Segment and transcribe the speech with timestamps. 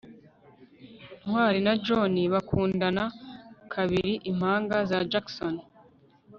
[1.25, 3.03] ntwali na john bakundana
[3.73, 5.55] kabiri impanga za jackson